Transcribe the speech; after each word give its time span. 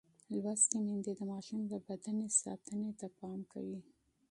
لوستې 0.43 0.77
میندې 0.85 1.11
د 1.15 1.21
ماشوم 1.31 1.61
د 1.67 1.73
بدن 1.87 2.17
ساتنې 2.41 2.91
ته 2.99 3.07
پام 3.19 3.39
کوي. 3.51 3.79